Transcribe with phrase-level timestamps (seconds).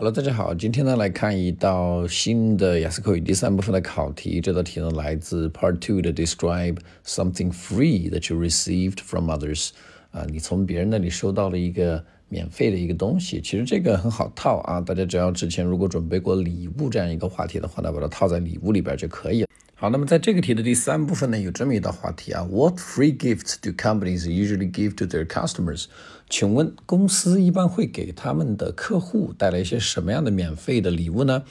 [0.00, 4.40] Hello，大家好，今天呢来看一道新的雅思口语第三部分的考题。
[4.40, 9.70] 这道题呢来自 Part Two 的 Describe something free that you received from others。
[10.12, 13.40] 啊，你从别人那里收到了一个免费的一个东西。
[13.40, 19.48] 其实这个很好套啊，大家只要之前如果准备过礼物这样一个话题的话呢，把它套在礼物里边就可以了。
[19.74, 25.84] 好，那么在这个题的第三部分呢，有这么一道话题啊：What free gifts do companies usually give to their customers？
[26.28, 31.44] 请问公司一般会给他们的客户带来一些什么样的免费的礼物呢？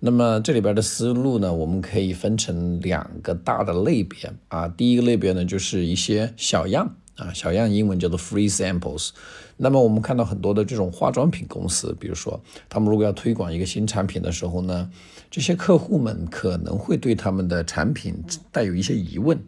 [0.00, 4.66] 那么这里边的思路呢，我们可以分成两个大的类别啊。
[4.66, 6.96] 第一个类别呢，就是一些小样。
[7.16, 9.10] 啊，小样英文叫做 free samples。
[9.56, 14.90] 那么我们看到很多的这种化妆品公司，比如说他们如果要推广一个新产品的时候呢，
[15.30, 19.38] 这些客户们可能会对他们的产品带有一些疑问。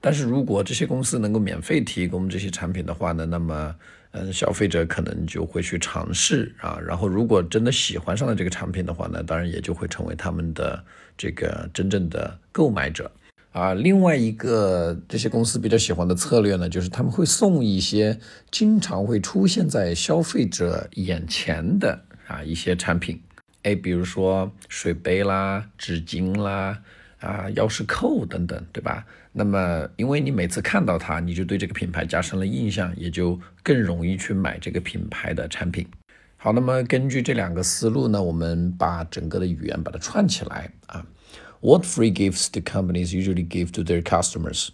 [0.00, 3.74] 但是如果这些公司能够免费提供这些产品的话呢，那么
[4.12, 6.78] 嗯，消费者可能就会去尝试啊。
[6.86, 10.80] 然后如果真的喜欢上了这个产品的话呢，当然也就会成为他们的
[11.18, 13.10] 这个真正的购买者。
[13.56, 18.18] 啊，另外一个这些公司比较喜欢的策略呢，就是他们会送一些
[18.50, 23.18] 经常会出现在消费者眼前的啊一些产品，
[23.62, 26.82] 哎，比如说水杯啦、纸巾啦、
[27.18, 29.06] 啊钥匙扣等等，对吧？
[29.32, 35.86] 那么因为你每次看到它，你就对这个品牌加深了印象，也就更容易去买这个品牌的产品。
[36.36, 41.06] 好，那么根据这两个思路呢，我们把整个的语言把它串起来啊。
[41.60, 44.72] What free gifts do companies usually give to their customers?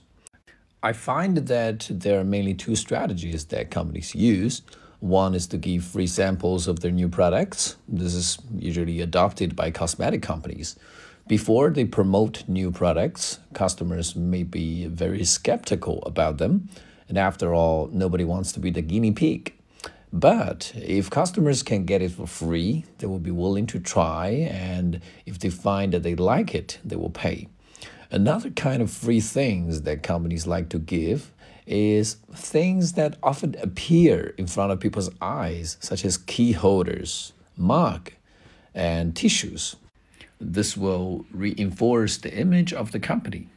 [0.83, 4.63] I find that there are mainly two strategies that companies use.
[4.99, 7.77] One is to give free samples of their new products.
[7.87, 10.77] This is usually adopted by cosmetic companies.
[11.29, 16.69] Before they promote new products, customers may be very skeptical about them.
[17.09, 19.55] And after all, nobody wants to be the guinea pig.
[20.13, 25.01] But if customers can get it for free, they will be willing to try, and
[25.25, 27.49] if they find that they like it, they will pay.
[28.11, 31.33] Another kind of free things that companies like to give
[31.67, 38.13] is things that often appear in front of people's eyes, such as key holders, mug,
[38.75, 39.77] and tissues.
[40.39, 43.49] This will reinforce the image of the company.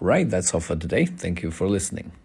[0.00, 1.06] Right, that's all for today.
[1.06, 2.10] Thank you for listening.